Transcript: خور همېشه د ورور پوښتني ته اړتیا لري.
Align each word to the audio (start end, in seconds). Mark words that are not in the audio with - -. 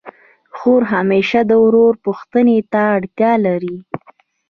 خور 0.57 0.81
همېشه 0.93 1.39
د 1.49 1.51
ورور 1.63 1.93
پوښتني 2.05 2.59
ته 2.71 2.81
اړتیا 2.95 3.33
لري. 3.45 3.75